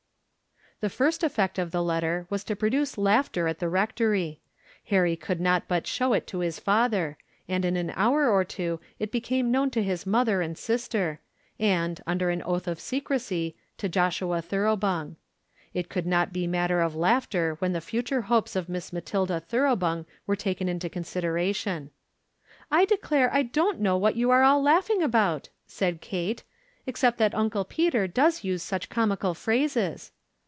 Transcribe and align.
The 0.81 0.89
first 0.89 1.21
effect 1.23 1.59
of 1.59 1.69
the 1.69 1.83
letter 1.83 2.25
was 2.31 2.43
to 2.45 2.55
produce 2.55 2.97
laughter 2.97 3.47
at 3.47 3.59
the 3.59 3.69
rectory. 3.69 4.41
Harry 4.85 5.15
could 5.15 5.39
not 5.39 5.67
but 5.67 5.85
show 5.85 6.13
it 6.13 6.25
to 6.25 6.39
his 6.39 6.57
father, 6.59 7.19
and 7.47 7.63
in 7.63 7.77
an 7.77 7.93
hour 7.95 8.27
or 8.27 8.43
two 8.43 8.79
it 8.97 9.11
became 9.11 9.51
known 9.51 9.69
to 9.69 9.83
his 9.83 10.07
mother 10.07 10.41
and 10.41 10.57
sister, 10.57 11.19
and, 11.59 12.01
under 12.07 12.31
an 12.31 12.41
oath 12.41 12.67
of 12.67 12.79
secrecy, 12.79 13.55
to 13.77 13.87
Joshua 13.89 14.41
Thoroughbung. 14.41 15.17
It 15.71 15.87
could 15.87 16.07
not 16.07 16.33
be 16.33 16.47
matter 16.47 16.81
of 16.81 16.95
laughter 16.95 17.57
when 17.59 17.73
the 17.73 17.79
future 17.79 18.21
hopes 18.21 18.55
of 18.55 18.67
Miss 18.67 18.91
Matilda 18.91 19.39
Thoroughbung 19.39 20.07
were 20.25 20.35
taken 20.35 20.67
into 20.67 20.89
consideration. 20.89 21.91
"I 22.71 22.85
declare 22.85 23.31
I 23.31 23.43
don't 23.43 23.79
know 23.81 23.97
what 23.97 24.15
you 24.15 24.31
are 24.31 24.41
all 24.41 24.63
laughing 24.63 25.03
about," 25.03 25.49
said 25.67 26.01
Kate, 26.01 26.41
"except 26.87 27.19
that 27.19 27.35
Uncle 27.35 27.65
Peter 27.65 28.07
does 28.07 28.43
use 28.43 28.63
such 28.63 28.89
comical 28.89 29.35
phrases." 29.35 30.11